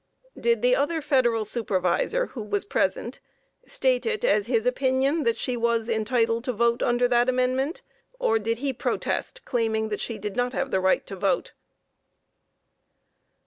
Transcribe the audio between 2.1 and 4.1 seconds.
who was present, state